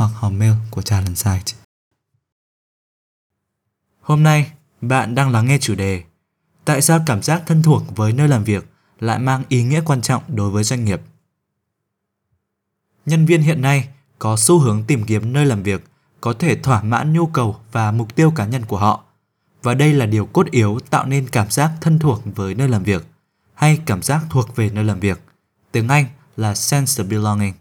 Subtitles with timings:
[0.00, 1.52] hoặc hòm mail của Talent Site.
[4.00, 6.02] Hôm nay, bạn đang lắng nghe chủ đề
[6.64, 8.66] Tại sao cảm giác thân thuộc với nơi làm việc
[9.00, 11.00] lại mang ý nghĩa quan trọng đối với doanh nghiệp?
[13.06, 15.84] Nhân viên hiện nay có xu hướng tìm kiếm nơi làm việc
[16.20, 19.04] có thể thỏa mãn nhu cầu và mục tiêu cá nhân của họ.
[19.62, 22.82] Và đây là điều cốt yếu tạo nên cảm giác thân thuộc với nơi làm
[22.82, 23.06] việc
[23.54, 25.20] hay cảm giác thuộc về nơi làm việc.
[25.72, 27.54] Tiếng Anh là sense of belonging.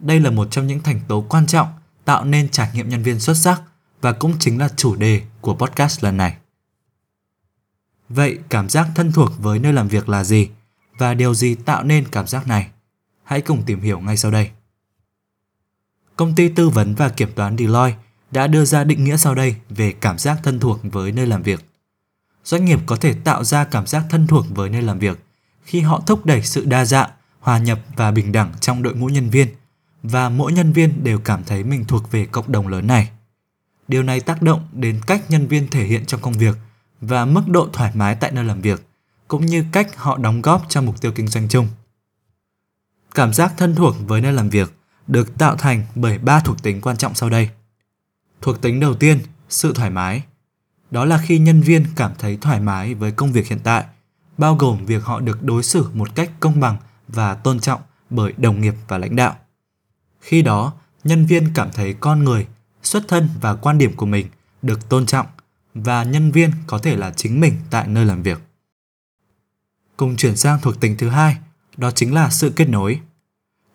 [0.00, 1.68] Đây là một trong những thành tố quan trọng
[2.04, 3.62] tạo nên trải nghiệm nhân viên xuất sắc
[4.00, 6.36] và cũng chính là chủ đề của podcast lần này.
[8.08, 10.50] Vậy cảm giác thân thuộc với nơi làm việc là gì
[10.98, 12.68] và điều gì tạo nên cảm giác này?
[13.24, 14.50] Hãy cùng tìm hiểu ngay sau đây.
[16.16, 17.98] Công ty tư vấn và kiểm toán Deloitte
[18.30, 21.42] đã đưa ra định nghĩa sau đây về cảm giác thân thuộc với nơi làm
[21.42, 21.64] việc.
[22.44, 25.18] Doanh nghiệp có thể tạo ra cảm giác thân thuộc với nơi làm việc
[25.62, 29.06] khi họ thúc đẩy sự đa dạng, hòa nhập và bình đẳng trong đội ngũ
[29.06, 29.48] nhân viên
[30.02, 33.10] và mỗi nhân viên đều cảm thấy mình thuộc về cộng đồng lớn này.
[33.88, 36.56] Điều này tác động đến cách nhân viên thể hiện trong công việc
[37.00, 38.86] và mức độ thoải mái tại nơi làm việc,
[39.28, 41.68] cũng như cách họ đóng góp cho mục tiêu kinh doanh chung.
[43.14, 44.72] Cảm giác thân thuộc với nơi làm việc
[45.06, 47.50] được tạo thành bởi ba thuộc tính quan trọng sau đây.
[48.40, 50.22] Thuộc tính đầu tiên, sự thoải mái.
[50.90, 53.84] Đó là khi nhân viên cảm thấy thoải mái với công việc hiện tại,
[54.38, 56.76] bao gồm việc họ được đối xử một cách công bằng
[57.08, 59.36] và tôn trọng bởi đồng nghiệp và lãnh đạo.
[60.20, 60.72] Khi đó,
[61.04, 62.46] nhân viên cảm thấy con người,
[62.82, 64.26] xuất thân và quan điểm của mình
[64.62, 65.26] được tôn trọng
[65.74, 68.40] và nhân viên có thể là chính mình tại nơi làm việc.
[69.96, 71.36] Cùng chuyển sang thuộc tính thứ hai,
[71.76, 73.00] đó chính là sự kết nối.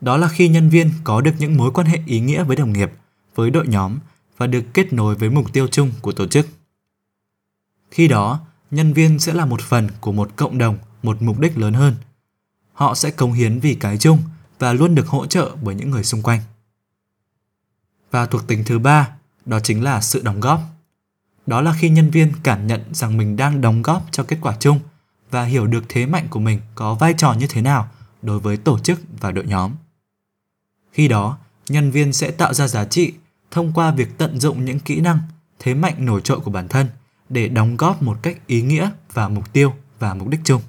[0.02, 2.74] Đó là khi nhân viên có được những mối quan hệ ý nghĩa với đồng
[2.74, 2.92] nghiệp,
[3.36, 4.00] với đội nhóm
[4.38, 6.48] và được kết nối với mục tiêu chung của tổ chức.
[7.92, 8.40] Khi đó,
[8.72, 11.96] nhân viên sẽ là một phần của một cộng đồng, một mục đích lớn hơn.
[12.74, 14.20] Họ sẽ cống hiến vì cái chung
[14.60, 16.42] và luôn được hỗ trợ bởi những người xung quanh.
[18.12, 19.10] Và thuộc tính thứ ba,
[19.46, 20.62] đó chính là sự đóng góp.
[21.46, 24.56] Đó là khi nhân viên cảm nhận rằng mình đang đóng góp cho kết quả
[24.60, 24.80] chung
[25.32, 27.90] và hiểu được thế mạnh của mình có vai trò như thế nào
[28.22, 29.76] đối với tổ chức và đội nhóm.
[30.92, 31.38] Khi đó,
[31.70, 33.14] nhân viên sẽ tạo ra giá trị
[33.52, 35.20] thông qua việc tận dụng những kỹ năng,
[35.60, 36.88] thế mạnh nổi trội của bản thân
[37.30, 40.62] để đóng góp một cách ý nghĩa và mục tiêu và mục đích chung.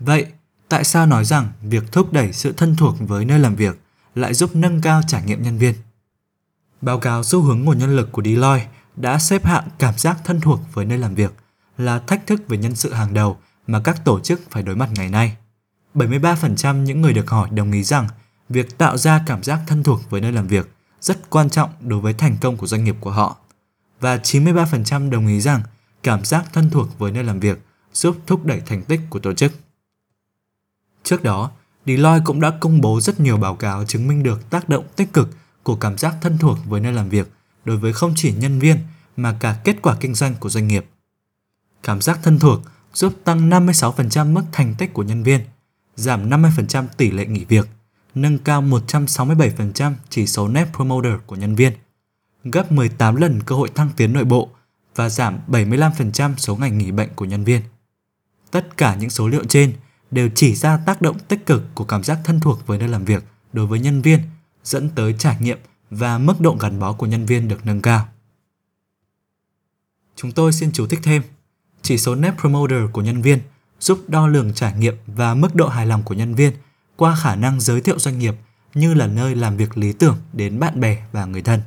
[0.00, 0.26] Vậy,
[0.70, 3.80] tại sao nói rằng việc thúc đẩy sự thân thuộc với nơi làm việc
[4.14, 5.74] lại giúp nâng cao trải nghiệm nhân viên?
[6.80, 10.40] Báo cáo xu hướng nguồn nhân lực của Deloitte đã xếp hạng cảm giác thân
[10.40, 11.34] thuộc với nơi làm việc
[11.78, 14.88] là thách thức về nhân sự hàng đầu mà các tổ chức phải đối mặt
[14.94, 15.36] ngày nay.
[15.94, 18.08] 73% những người được hỏi đồng ý rằng
[18.48, 20.70] việc tạo ra cảm giác thân thuộc với nơi làm việc
[21.00, 23.36] rất quan trọng đối với thành công của doanh nghiệp của họ.
[24.00, 25.62] Và 93% đồng ý rằng
[26.02, 27.58] cảm giác thân thuộc với nơi làm việc
[27.92, 29.52] giúp thúc đẩy thành tích của tổ chức.
[31.02, 31.50] Trước đó,
[31.86, 35.12] Deloitte cũng đã công bố rất nhiều báo cáo chứng minh được tác động tích
[35.12, 35.28] cực
[35.62, 37.32] của cảm giác thân thuộc với nơi làm việc
[37.64, 38.76] đối với không chỉ nhân viên
[39.16, 40.86] mà cả kết quả kinh doanh của doanh nghiệp.
[41.82, 42.60] Cảm giác thân thuộc
[42.94, 45.40] giúp tăng 56% mức thành tích của nhân viên,
[45.96, 47.68] giảm 50% tỷ lệ nghỉ việc,
[48.14, 51.72] nâng cao 167% chỉ số Net Promoter của nhân viên,
[52.44, 54.50] gấp 18 lần cơ hội thăng tiến nội bộ
[54.94, 57.62] và giảm 75% số ngày nghỉ bệnh của nhân viên.
[58.50, 59.72] Tất cả những số liệu trên
[60.10, 63.04] đều chỉ ra tác động tích cực của cảm giác thân thuộc với nơi làm
[63.04, 64.20] việc đối với nhân viên,
[64.64, 65.58] dẫn tới trải nghiệm
[65.90, 68.08] và mức độ gắn bó của nhân viên được nâng cao.
[70.16, 71.22] Chúng tôi xin chú thích thêm,
[71.82, 73.40] chỉ số Net Promoter của nhân viên
[73.80, 76.52] giúp đo lường trải nghiệm và mức độ hài lòng của nhân viên
[76.96, 78.34] qua khả năng giới thiệu doanh nghiệp
[78.74, 81.60] như là nơi làm việc lý tưởng đến bạn bè và người thân.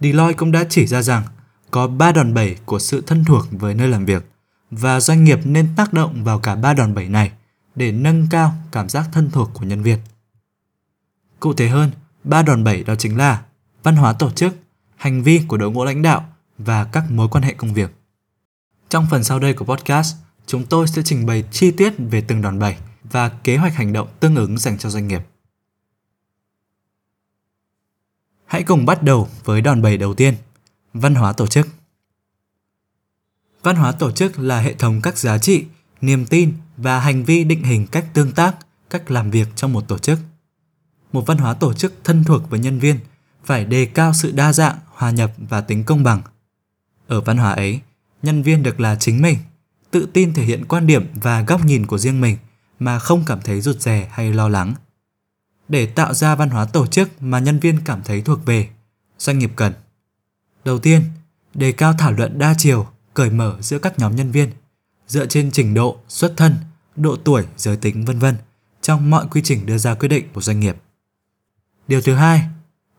[0.00, 1.22] Deloitte cũng đã chỉ ra rằng
[1.70, 4.24] có 3 đòn bẩy của sự thân thuộc với nơi làm việc
[4.70, 7.32] và doanh nghiệp nên tác động vào cả ba đòn bẩy này
[7.74, 9.98] để nâng cao cảm giác thân thuộc của nhân viên.
[11.40, 11.90] Cụ thể hơn,
[12.24, 13.42] ba đòn bẩy đó chính là
[13.82, 14.56] văn hóa tổ chức,
[14.96, 16.28] hành vi của đội ngũ lãnh đạo
[16.58, 17.94] và các mối quan hệ công việc.
[18.88, 20.16] Trong phần sau đây của podcast,
[20.46, 23.92] chúng tôi sẽ trình bày chi tiết về từng đòn bẩy và kế hoạch hành
[23.92, 25.22] động tương ứng dành cho doanh nghiệp.
[28.46, 30.34] Hãy cùng bắt đầu với đòn bẩy đầu tiên,
[30.94, 31.68] văn hóa tổ chức.
[33.62, 35.64] Văn hóa tổ chức là hệ thống các giá trị,
[36.00, 38.56] niềm tin và hành vi định hình cách tương tác,
[38.90, 40.18] cách làm việc trong một tổ chức.
[41.12, 42.98] Một văn hóa tổ chức thân thuộc với nhân viên
[43.44, 46.22] phải đề cao sự đa dạng, hòa nhập và tính công bằng.
[47.06, 47.80] Ở văn hóa ấy,
[48.22, 49.38] nhân viên được là chính mình,
[49.90, 52.36] tự tin thể hiện quan điểm và góc nhìn của riêng mình
[52.78, 54.74] mà không cảm thấy rụt rè hay lo lắng.
[55.68, 58.68] Để tạo ra văn hóa tổ chức mà nhân viên cảm thấy thuộc về,
[59.18, 59.72] doanh nghiệp cần
[60.64, 61.02] Đầu tiên,
[61.54, 62.86] đề cao thảo luận đa chiều,
[63.18, 64.50] cởi mở giữa các nhóm nhân viên,
[65.06, 66.56] dựa trên trình độ, xuất thân,
[66.96, 68.36] độ tuổi, giới tính vân vân
[68.80, 70.76] trong mọi quy trình đưa ra quyết định của doanh nghiệp.
[71.88, 72.42] Điều thứ hai,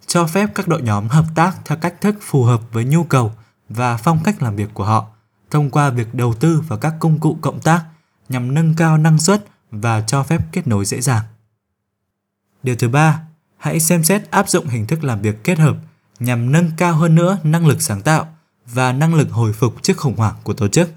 [0.07, 3.31] cho phép các đội nhóm hợp tác theo cách thức phù hợp với nhu cầu
[3.69, 5.07] và phong cách làm việc của họ
[5.51, 7.86] thông qua việc đầu tư vào các công cụ cộng tác
[8.30, 11.24] nhằm nâng cao năng suất và cho phép kết nối dễ dàng.
[12.63, 13.22] Điều thứ ba,
[13.57, 15.77] hãy xem xét áp dụng hình thức làm việc kết hợp
[16.19, 18.36] nhằm nâng cao hơn nữa năng lực sáng tạo
[18.74, 20.89] và năng lực hồi phục trước khủng hoảng của tổ chức,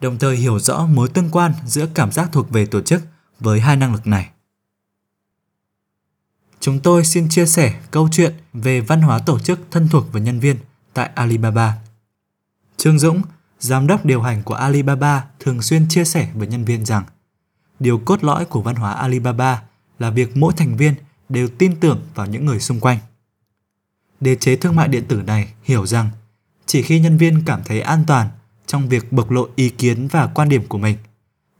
[0.00, 3.02] đồng thời hiểu rõ mối tương quan giữa cảm giác thuộc về tổ chức
[3.40, 4.30] với hai năng lực này.
[6.60, 10.22] Chúng tôi xin chia sẻ câu chuyện về văn hóa tổ chức thân thuộc với
[10.22, 10.56] nhân viên
[10.94, 11.78] tại Alibaba.
[12.76, 13.22] Trương Dũng,
[13.58, 17.04] giám đốc điều hành của Alibaba thường xuyên chia sẻ với nhân viên rằng
[17.80, 19.62] điều cốt lõi của văn hóa Alibaba
[19.98, 20.94] là việc mỗi thành viên
[21.28, 22.98] đều tin tưởng vào những người xung quanh.
[24.20, 26.10] Đề chế thương mại điện tử này hiểu rằng
[26.72, 28.28] chỉ khi nhân viên cảm thấy an toàn
[28.66, 30.96] trong việc bộc lộ ý kiến và quan điểm của mình,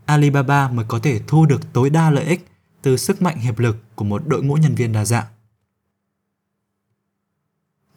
[0.05, 2.47] Alibaba mới có thể thu được tối đa lợi ích
[2.83, 5.25] từ sức mạnh hiệp lực của một đội ngũ nhân viên đa dạng.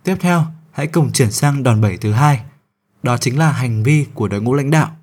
[0.04, 2.42] Tiếp theo, hãy cùng chuyển sang đòn bẩy thứ hai,
[3.04, 4.96] đó chính là hành vi của đội ngũ lãnh đạo.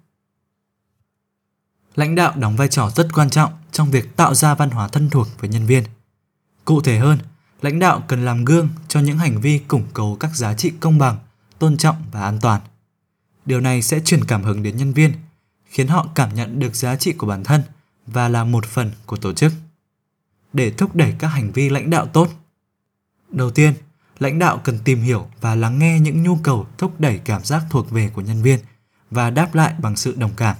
[1.94, 5.10] Lãnh đạo đóng vai trò rất quan trọng trong việc tạo ra văn hóa thân
[5.10, 5.84] thuộc với nhân viên.
[6.64, 7.18] Cụ thể hơn,
[7.62, 10.98] lãnh đạo cần làm gương cho những hành vi củng cố các giá trị công
[10.98, 11.18] bằng,
[11.62, 12.60] tôn trọng và an toàn.
[13.46, 15.12] Điều này sẽ truyền cảm hứng đến nhân viên,
[15.64, 17.62] khiến họ cảm nhận được giá trị của bản thân
[18.06, 19.52] và là một phần của tổ chức.
[20.52, 22.30] Để thúc đẩy các hành vi lãnh đạo tốt.
[23.30, 23.74] Đầu tiên,
[24.18, 27.62] lãnh đạo cần tìm hiểu và lắng nghe những nhu cầu thúc đẩy cảm giác
[27.70, 28.60] thuộc về của nhân viên
[29.10, 30.56] và đáp lại bằng sự đồng cảm.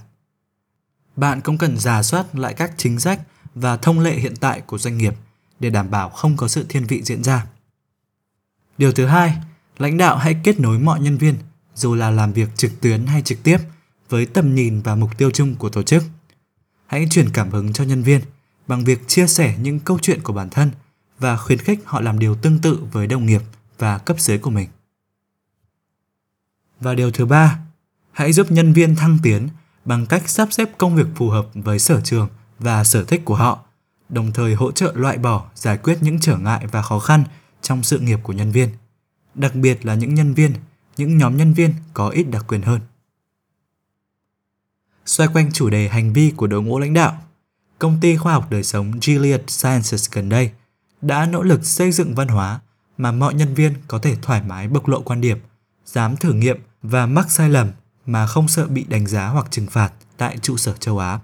[1.16, 3.20] Bạn cũng cần giả soát lại các chính sách
[3.54, 5.14] và thông lệ hiện tại của doanh nghiệp
[5.60, 7.46] để đảm bảo không có sự thiên vị diễn ra.
[8.78, 9.36] Điều thứ hai,
[9.82, 11.34] lãnh đạo hãy kết nối mọi nhân viên,
[11.74, 13.58] dù là làm việc trực tuyến hay trực tiếp,
[14.08, 16.02] với tầm nhìn và mục tiêu chung của tổ chức.
[16.86, 18.20] Hãy truyền cảm hứng cho nhân viên
[18.66, 20.70] bằng việc chia sẻ những câu chuyện của bản thân
[21.18, 23.42] và khuyến khích họ làm điều tương tự với đồng nghiệp
[23.78, 24.68] và cấp dưới của mình.
[26.80, 27.58] Và điều thứ ba,
[28.12, 29.48] hãy giúp nhân viên thăng tiến
[29.84, 33.34] bằng cách sắp xếp công việc phù hợp với sở trường và sở thích của
[33.34, 33.64] họ
[34.08, 37.24] đồng thời hỗ trợ loại bỏ, giải quyết những trở ngại và khó khăn
[37.62, 38.68] trong sự nghiệp của nhân viên,
[39.34, 40.52] đặc biệt là những nhân viên,
[40.96, 42.80] những nhóm nhân viên có ít đặc quyền hơn.
[45.06, 47.22] Xoay quanh chủ đề hành vi của đội ngũ lãnh đạo,
[47.78, 50.50] công ty khoa học đời sống Gilead Sciences gần đây
[51.02, 52.60] đã nỗ lực xây dựng văn hóa
[52.98, 55.38] mà mọi nhân viên có thể thoải mái bộc lộ quan điểm,
[55.86, 57.70] dám thử nghiệm và mắc sai lầm
[58.06, 61.20] mà không sợ bị đánh giá hoặc trừng phạt tại trụ sở châu Á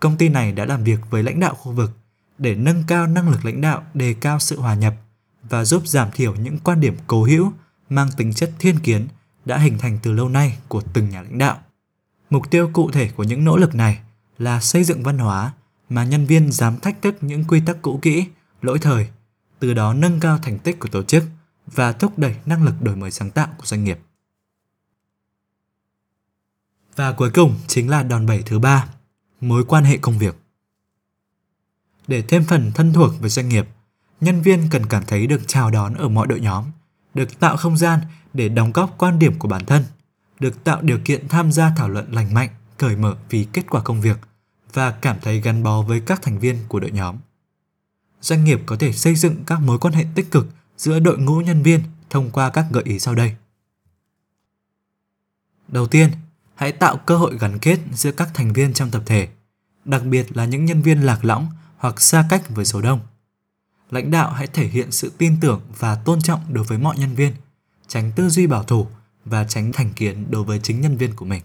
[0.00, 1.90] công ty này đã làm việc với lãnh đạo khu vực
[2.38, 4.94] để nâng cao năng lực lãnh đạo, đề cao sự hòa nhập
[5.48, 7.52] và giúp giảm thiểu những quan điểm cố hữu
[7.88, 9.08] mang tính chất thiên kiến
[9.44, 11.58] đã hình thành từ lâu nay của từng nhà lãnh đạo.
[12.30, 14.00] Mục tiêu cụ thể của những nỗ lực này
[14.38, 15.52] là xây dựng văn hóa
[15.88, 18.24] mà nhân viên dám thách thức những quy tắc cũ kỹ,
[18.62, 19.08] lỗi thời,
[19.58, 21.24] từ đó nâng cao thành tích của tổ chức
[21.66, 23.98] và thúc đẩy năng lực đổi mới sáng tạo của doanh nghiệp.
[26.96, 28.88] Và cuối cùng chính là đòn bẩy thứ ba,
[29.40, 30.36] mối quan hệ công việc.
[32.06, 33.68] Để thêm phần thân thuộc với doanh nghiệp,
[34.20, 36.64] nhân viên cần cảm thấy được chào đón ở mọi đội nhóm,
[37.14, 38.00] được tạo không gian
[38.34, 39.84] để đóng góp quan điểm của bản thân,
[40.40, 43.80] được tạo điều kiện tham gia thảo luận lành mạnh, cởi mở vì kết quả
[43.80, 44.18] công việc
[44.72, 47.16] và cảm thấy gắn bó với các thành viên của đội nhóm.
[48.20, 50.46] Doanh nghiệp có thể xây dựng các mối quan hệ tích cực
[50.76, 53.36] giữa đội ngũ nhân viên thông qua các gợi ý sau đây.
[55.68, 56.10] Đầu tiên,
[56.54, 59.28] hãy tạo cơ hội gắn kết giữa các thành viên trong tập thể,
[59.84, 63.00] đặc biệt là những nhân viên lạc lõng hoặc xa cách với số đông.
[63.90, 67.14] Lãnh đạo hãy thể hiện sự tin tưởng và tôn trọng đối với mọi nhân
[67.14, 67.32] viên,
[67.86, 68.86] tránh tư duy bảo thủ
[69.24, 71.42] và tránh thành kiến đối với chính nhân viên của mình.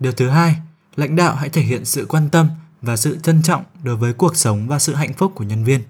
[0.00, 0.56] Điều thứ hai,
[0.96, 2.48] lãnh đạo hãy thể hiện sự quan tâm
[2.82, 5.82] và sự trân trọng đối với cuộc sống và sự hạnh phúc của nhân viên.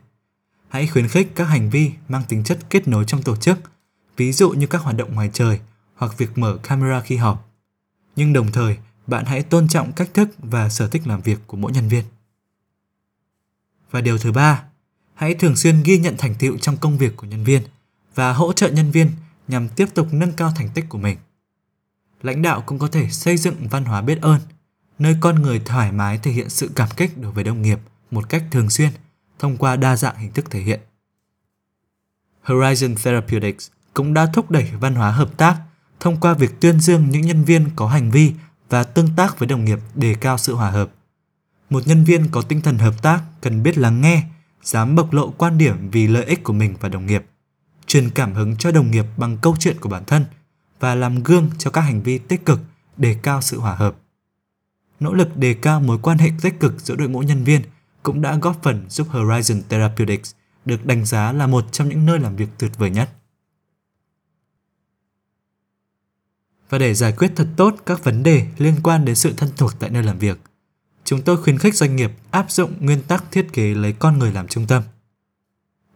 [0.68, 3.58] Hãy khuyến khích các hành vi mang tính chất kết nối trong tổ chức,
[4.16, 5.60] ví dụ như các hoạt động ngoài trời
[5.94, 7.50] hoặc việc mở camera khi họp.
[8.16, 11.56] Nhưng đồng thời, bạn hãy tôn trọng cách thức và sở thích làm việc của
[11.56, 12.04] mỗi nhân viên.
[13.90, 14.62] Và điều thứ ba,
[15.14, 17.62] hãy thường xuyên ghi nhận thành tựu trong công việc của nhân viên
[18.14, 19.10] và hỗ trợ nhân viên
[19.48, 21.18] nhằm tiếp tục nâng cao thành tích của mình.
[22.22, 24.40] Lãnh đạo cũng có thể xây dựng văn hóa biết ơn,
[24.98, 27.78] nơi con người thoải mái thể hiện sự cảm kích đối với đồng nghiệp
[28.10, 28.90] một cách thường xuyên
[29.38, 30.80] thông qua đa dạng hình thức thể hiện.
[32.44, 35.56] Horizon Therapeutics cũng đã thúc đẩy văn hóa hợp tác
[36.00, 38.32] thông qua việc tuyên dương những nhân viên có hành vi
[38.68, 40.90] và tương tác với đồng nghiệp đề cao sự hòa hợp.
[41.70, 44.22] Một nhân viên có tinh thần hợp tác cần biết lắng nghe,
[44.62, 47.24] dám bộc lộ quan điểm vì lợi ích của mình và đồng nghiệp,
[47.86, 50.24] truyền cảm hứng cho đồng nghiệp bằng câu chuyện của bản thân
[50.80, 52.60] và làm gương cho các hành vi tích cực
[52.96, 53.96] đề cao sự hòa hợp.
[55.00, 57.62] Nỗ lực đề cao mối quan hệ tích cực giữa đội ngũ nhân viên
[58.02, 60.32] cũng đã góp phần giúp Horizon Therapeutics
[60.64, 63.10] được đánh giá là một trong những nơi làm việc tuyệt vời nhất.
[66.68, 69.72] Và để giải quyết thật tốt các vấn đề liên quan đến sự thân thuộc
[69.78, 70.38] tại nơi làm việc,
[71.08, 74.32] chúng tôi khuyến khích doanh nghiệp áp dụng nguyên tắc thiết kế lấy con người
[74.32, 74.82] làm trung tâm.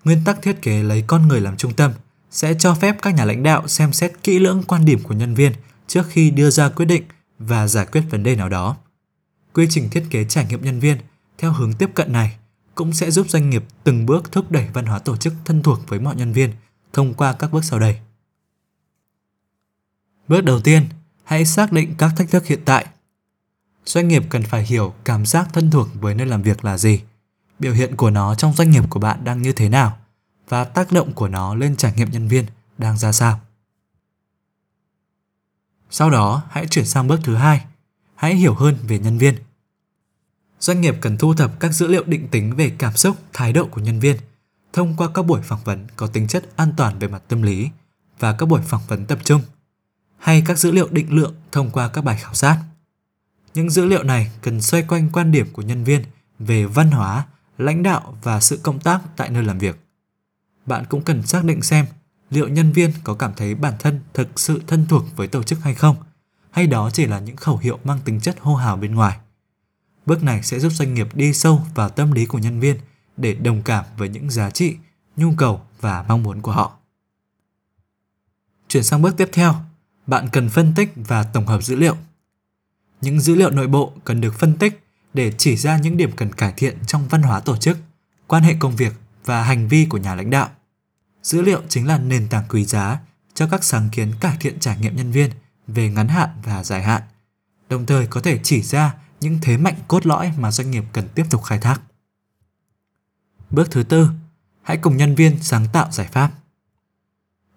[0.04, 1.92] Nguyên tắc thiết kế lấy con người làm trung tâm
[2.30, 5.34] sẽ cho phép các nhà lãnh đạo xem xét kỹ lưỡng quan điểm của nhân
[5.34, 5.52] viên
[5.86, 7.02] trước khi đưa ra quyết định
[7.38, 8.76] và giải quyết vấn đề nào đó.
[9.52, 10.96] Quy trình thiết kế trải nghiệm nhân viên
[11.38, 12.36] theo hướng tiếp cận này
[12.74, 15.78] cũng sẽ giúp doanh nghiệp từng bước thúc đẩy văn hóa tổ chức thân thuộc
[15.88, 16.50] với mọi nhân viên
[16.92, 17.98] thông qua các bước sau đây.
[20.28, 20.86] Bước đầu tiên,
[21.24, 22.86] hãy xác định các thách thức hiện tại.
[23.86, 27.02] Doanh nghiệp cần phải hiểu cảm giác thân thuộc với nơi làm việc là gì,
[27.58, 29.98] biểu hiện của nó trong doanh nghiệp của bạn đang như thế nào
[30.48, 32.46] và tác động của nó lên trải nghiệm nhân viên
[32.78, 33.40] đang ra sao.
[35.90, 37.64] Sau đó, hãy chuyển sang bước thứ hai.
[38.14, 39.34] Hãy hiểu hơn về nhân viên.
[40.60, 43.66] Doanh nghiệp cần thu thập các dữ liệu định tính về cảm xúc, thái độ
[43.66, 44.16] của nhân viên
[44.72, 47.68] thông qua các buổi phỏng vấn có tính chất an toàn về mặt tâm lý
[48.18, 49.42] và các buổi phỏng vấn tập trung
[50.18, 52.58] hay các dữ liệu định lượng thông qua các bài khảo sát.
[53.54, 56.02] Những dữ liệu này cần xoay quanh quan điểm của nhân viên
[56.38, 57.26] về văn hóa,
[57.58, 59.80] lãnh đạo và sự công tác tại nơi làm việc.
[60.66, 61.86] Bạn cũng cần xác định xem
[62.30, 65.60] liệu nhân viên có cảm thấy bản thân thực sự thân thuộc với tổ chức
[65.60, 65.96] hay không,
[66.50, 69.18] hay đó chỉ là những khẩu hiệu mang tính chất hô hào bên ngoài.
[70.06, 72.76] Bước này sẽ giúp doanh nghiệp đi sâu vào tâm lý của nhân viên
[73.16, 74.76] để đồng cảm với những giá trị,
[75.16, 76.72] nhu cầu và mong muốn của họ.
[78.68, 79.54] Chuyển sang bước tiếp theo,
[80.06, 81.96] bạn cần phân tích và tổng hợp dữ liệu.
[83.02, 86.32] Những dữ liệu nội bộ cần được phân tích để chỉ ra những điểm cần
[86.32, 87.78] cải thiện trong văn hóa tổ chức,
[88.26, 88.92] quan hệ công việc
[89.24, 90.48] và hành vi của nhà lãnh đạo.
[91.22, 92.98] Dữ liệu chính là nền tảng quý giá
[93.34, 95.30] cho các sáng kiến cải thiện trải nghiệm nhân viên
[95.66, 97.02] về ngắn hạn và dài hạn,
[97.68, 101.08] đồng thời có thể chỉ ra những thế mạnh cốt lõi mà doanh nghiệp cần
[101.14, 101.80] tiếp tục khai thác.
[103.50, 104.08] Bước thứ tư,
[104.62, 106.30] hãy cùng nhân viên sáng tạo giải pháp.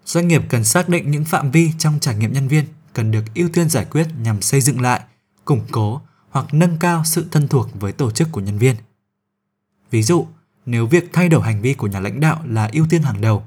[0.05, 3.23] Doanh nghiệp cần xác định những phạm vi trong trải nghiệm nhân viên cần được
[3.35, 5.01] ưu tiên giải quyết nhằm xây dựng lại,
[5.45, 8.75] củng cố hoặc nâng cao sự thân thuộc với tổ chức của nhân viên.
[9.91, 10.27] Ví dụ,
[10.65, 13.43] nếu việc thay đổi hành vi của nhà lãnh đạo là ưu tiên hàng đầu,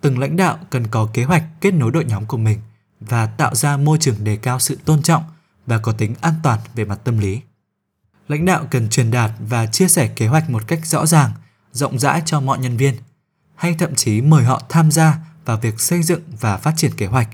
[0.00, 2.58] từng lãnh đạo cần có kế hoạch kết nối đội nhóm của mình
[3.00, 5.22] và tạo ra môi trường đề cao sự tôn trọng
[5.66, 7.40] và có tính an toàn về mặt tâm lý.
[8.28, 11.32] Lãnh đạo cần truyền đạt và chia sẻ kế hoạch một cách rõ ràng,
[11.72, 12.94] rộng rãi cho mọi nhân viên,
[13.54, 17.06] hay thậm chí mời họ tham gia vào việc xây dựng và phát triển kế
[17.06, 17.28] hoạch.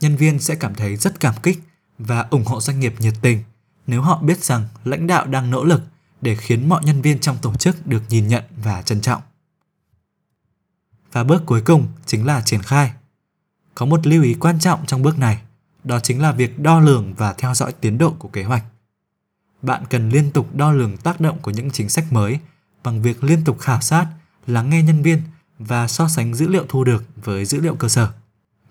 [0.00, 1.60] Nhân viên sẽ cảm thấy rất cảm kích
[1.98, 3.42] và ủng hộ doanh nghiệp nhiệt tình
[3.86, 5.82] nếu họ biết rằng lãnh đạo đang nỗ lực
[6.20, 9.22] để khiến mọi nhân viên trong tổ chức được nhìn nhận và trân trọng.
[11.12, 12.92] Và bước cuối cùng chính là triển khai.
[13.74, 15.42] Có một lưu ý quan trọng trong bước này,
[15.84, 18.64] đó chính là việc đo lường và theo dõi tiến độ của kế hoạch.
[19.62, 22.38] Bạn cần liên tục đo lường tác động của những chính sách mới
[22.82, 24.06] bằng việc liên tục khảo sát,
[24.46, 25.22] lắng nghe nhân viên
[25.58, 28.12] và so sánh dữ liệu thu được với dữ liệu cơ sở.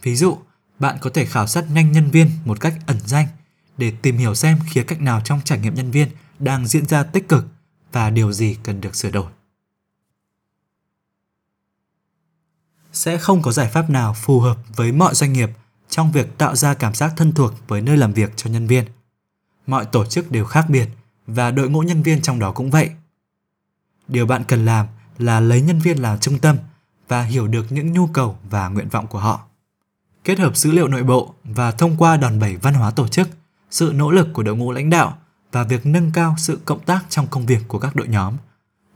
[0.04, 0.38] Ví dụ,
[0.80, 3.28] bạn có thể khảo sát nhanh nhân viên một cách ẩn danh
[3.78, 6.08] để tìm hiểu xem khía cạnh nào trong trải nghiệm nhân viên
[6.40, 7.46] đang diễn ra tích cực
[7.92, 9.32] và điều gì cần được sửa đổi.
[12.94, 15.50] Sẽ không có giải pháp nào phù hợp với mọi doanh nghiệp
[15.90, 18.86] trong việc tạo ra cảm giác thân thuộc với nơi làm việc cho nhân viên.
[19.68, 20.90] Mọi tổ chức đều khác biệt
[21.28, 22.90] và đội ngũ nhân viên trong đó cũng vậy.
[24.08, 26.58] Điều bạn cần làm là lấy nhân viên làm trung tâm
[27.08, 29.48] và hiểu được những nhu cầu và nguyện vọng của họ.
[30.28, 33.30] Kết hợp dữ liệu nội bộ và thông qua đòn bẩy văn hóa tổ chức,
[33.70, 35.18] sự nỗ lực của đội ngũ lãnh đạo
[35.52, 38.34] và việc nâng cao sự cộng tác trong công việc của các đội nhóm,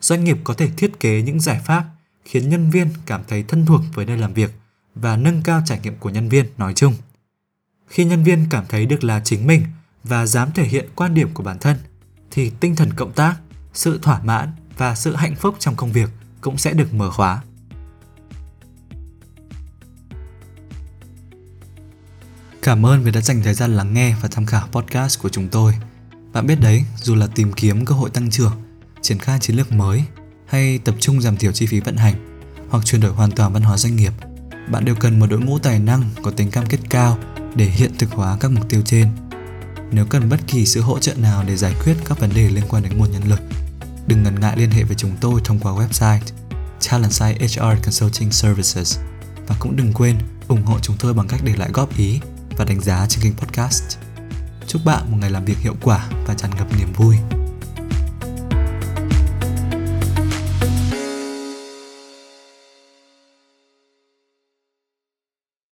[0.02, 1.86] doanh nghiệp có thể thiết kế những giải pháp
[2.26, 4.52] khiến nhân viên cảm thấy thân thuộc với nơi làm việc
[4.96, 6.94] và nâng cao trải nghiệm của nhân viên nói chung.
[7.88, 9.64] Khi nhân viên cảm thấy được là chính mình
[10.04, 11.78] và dám thể hiện quan điểm của bản thân
[12.32, 13.36] thì tinh thần cộng tác,
[13.74, 16.10] sự thỏa mãn và sự hạnh phúc trong công việc
[16.42, 17.42] cũng sẽ được mở khóa.
[22.64, 25.48] Cảm ơn vì đã dành thời gian lắng nghe và tham khảo podcast của chúng
[25.48, 25.74] tôi.
[26.34, 28.52] Bạn biết đấy, dù là tìm kiếm cơ hội tăng trưởng,
[29.02, 30.04] triển khai chiến lược mới
[30.46, 32.16] hay tập trung giảm thiểu chi phí vận hành
[32.70, 34.14] hoặc chuyển đổi hoàn toàn văn hóa doanh nghiệp,
[34.72, 37.18] bạn đều cần một đội ngũ tài năng có tính cam kết cao
[37.56, 39.08] để hiện thực hóa các mục tiêu trên.
[39.92, 42.64] Nếu cần bất kỳ sự hỗ trợ nào để giải quyết các vấn đề liên
[42.70, 43.42] quan đến nguồn nhân lực,
[44.08, 46.20] đừng ngần ngại liên hệ với chúng tôi thông qua website
[46.90, 49.00] Talentside HR Consulting Services
[49.48, 52.20] và cũng đừng quên ủng hộ chúng tôi bằng cách để lại góp ý
[52.58, 53.98] và đánh giá trên kênh podcast.
[54.68, 57.41] Chúc bạn một ngày làm việc hiệu quả và tràn ngập niềm vui.